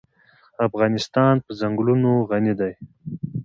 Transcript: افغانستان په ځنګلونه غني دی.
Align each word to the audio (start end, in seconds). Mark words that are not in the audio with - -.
افغانستان 0.67 1.33
په 1.45 1.51
ځنګلونه 1.59 2.09
غني 2.29 2.53
دی. 2.59 2.73